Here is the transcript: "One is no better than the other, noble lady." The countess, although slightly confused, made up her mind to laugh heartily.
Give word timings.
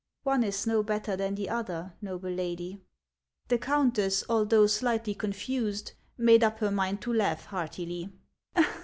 "One 0.23 0.43
is 0.43 0.65
no 0.65 0.81
better 0.81 1.15
than 1.15 1.35
the 1.35 1.47
other, 1.47 1.93
noble 2.01 2.31
lady." 2.31 2.81
The 3.49 3.59
countess, 3.59 4.23
although 4.27 4.65
slightly 4.65 5.13
confused, 5.13 5.91
made 6.17 6.43
up 6.43 6.57
her 6.57 6.71
mind 6.71 7.03
to 7.03 7.13
laugh 7.13 7.45
heartily. 7.45 8.09